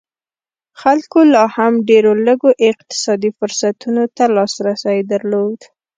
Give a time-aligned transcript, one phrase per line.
[0.81, 5.59] خلکو لا هم ډېرو لږو اقتصادي فرصتونو ته لاسرسی درلود.